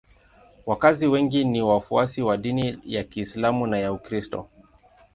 [0.65, 4.47] Wakazi wengi ni wafuasi wa dini ya Uislamu na ya Ukristo.